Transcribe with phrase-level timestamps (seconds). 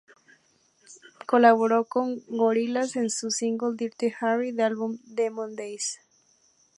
[1.27, 5.99] Colaboró con Gorillaz en el single ""Dirty Harry"" de su álbum Demon Days.